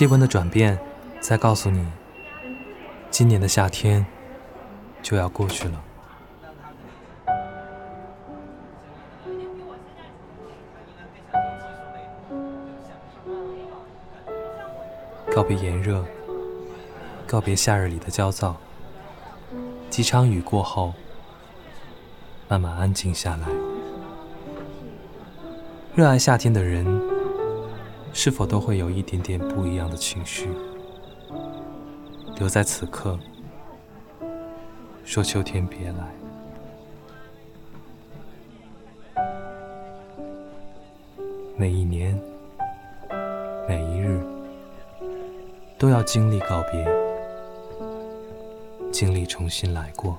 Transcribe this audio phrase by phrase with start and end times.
[0.00, 0.78] 气温的转变，
[1.20, 1.86] 在告诉你，
[3.10, 4.06] 今年的夏天
[5.02, 5.84] 就要过去了。
[15.30, 16.02] 告别炎热，
[17.26, 18.56] 告别夏日里的焦躁。
[19.90, 20.94] 几场雨过后，
[22.48, 23.46] 慢慢安静下来。
[25.94, 26.99] 热爱夏天的人，
[28.12, 30.48] 是否都会有一点点不一样的情绪？
[32.36, 33.18] 留在此刻，
[35.04, 36.10] 说秋天别来。
[41.56, 42.18] 每一年，
[43.68, 44.20] 每一日。
[45.78, 46.86] 都要经历告别，
[48.92, 50.18] 经历重新来过。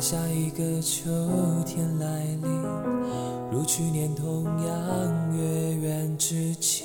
[0.00, 1.10] 下一个秋
[1.66, 2.62] 天来临，
[3.52, 6.84] 如去年同样月圆之际，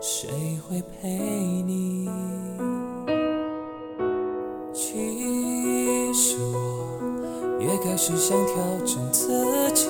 [0.00, 0.30] 谁
[0.66, 1.10] 会陪
[1.66, 2.08] 你？
[4.72, 8.54] 其实我也开始想调
[8.86, 9.86] 整自己，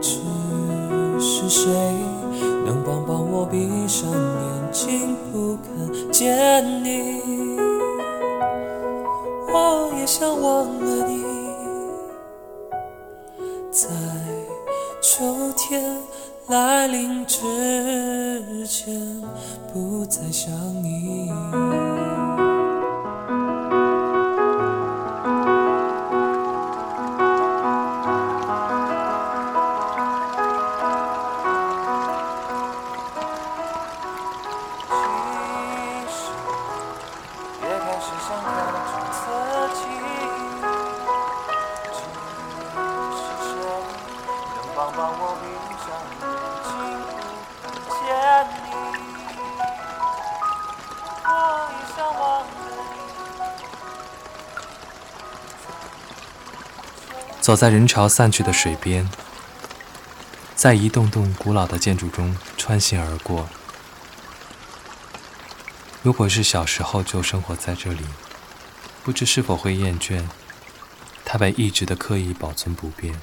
[0.00, 0.18] 只
[1.20, 1.70] 是谁
[2.66, 7.47] 能帮帮我，闭上眼睛不看见你？
[10.18, 11.22] 想忘了你，
[13.70, 13.86] 在
[15.00, 16.02] 秋天
[16.48, 19.22] 来临之前，
[19.72, 20.52] 不再想
[20.82, 21.30] 你。
[57.48, 59.08] 走在人潮散去的水边，
[60.54, 63.48] 在一栋栋古老的建筑中穿行而过。
[66.02, 68.04] 如果是小时候就生活在这里，
[69.02, 70.22] 不知是否会厌倦
[71.24, 73.18] 它被一直的刻意保存不变。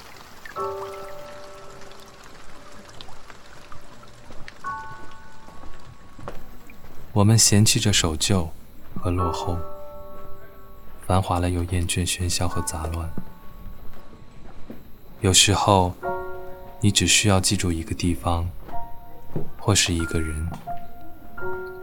[7.12, 8.50] 我们嫌弃着守旧
[9.00, 9.56] 和落后，
[11.06, 13.08] 繁华了又厌倦喧嚣和杂乱。
[15.20, 15.94] 有时候，
[16.80, 18.48] 你只需要记住一个地方，
[19.58, 20.46] 或是一个人，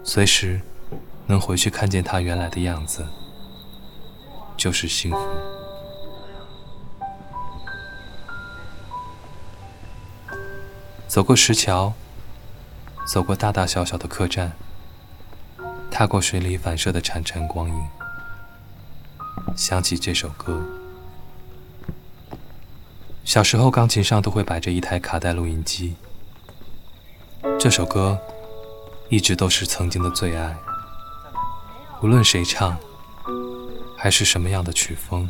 [0.03, 0.61] 随时
[1.25, 3.05] 能回去看见他原来的样子，
[4.55, 5.17] 就是幸福。
[11.07, 11.93] 走过石桥，
[13.07, 14.53] 走过大大小小的客栈，
[15.89, 17.87] 踏过水里反射的潺潺光影，
[19.57, 20.82] 想起这首歌。
[23.25, 25.95] 小时候，钢琴上都会摆着一台卡带录音机。
[27.57, 28.19] 这首歌
[29.09, 30.55] 一直都是曾经的最爱，
[32.01, 32.77] 无论谁唱，
[33.97, 35.29] 还是什么样的曲风，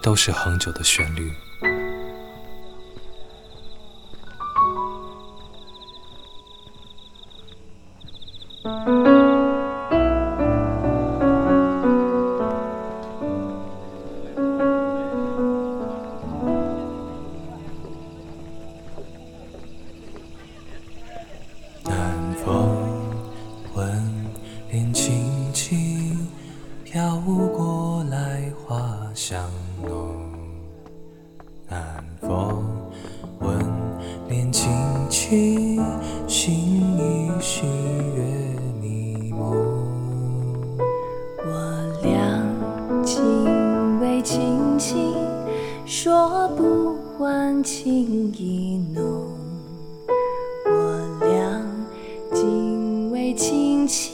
[0.00, 1.32] 都是恒久的旋律。
[35.34, 35.80] 去，
[36.28, 36.52] 心
[36.96, 38.22] 已许月
[38.80, 39.50] 迷蒙。
[41.44, 41.52] 我
[42.04, 42.40] 俩
[43.02, 43.20] 紧
[44.00, 45.12] 偎亲亲，
[45.84, 49.02] 说不完情意浓。
[50.66, 51.60] 我俩
[52.32, 54.12] 紧偎亲亲，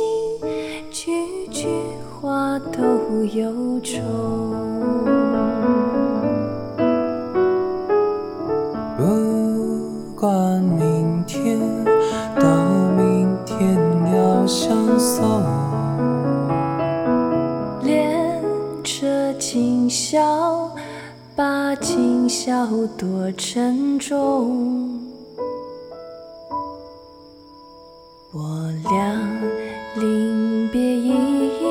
[0.91, 1.67] 句句
[2.19, 2.81] 话都
[3.27, 4.70] 由衷。
[19.91, 20.71] 笑，
[21.35, 22.65] 把今宵
[22.97, 25.01] 多珍重。
[28.33, 29.21] 我俩
[29.97, 31.67] 临别依依，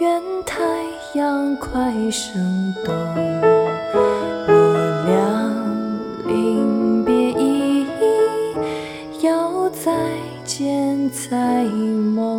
[0.00, 0.60] 愿太
[1.14, 2.92] 阳快升东。
[4.48, 4.54] 我
[5.06, 5.14] 俩
[6.26, 7.86] 临别依依，
[9.24, 9.92] 要再
[10.44, 12.35] 见在梦。